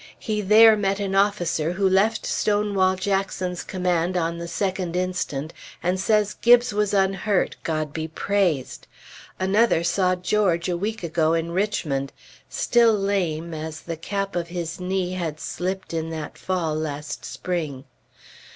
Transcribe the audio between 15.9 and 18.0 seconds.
in that fall last spring.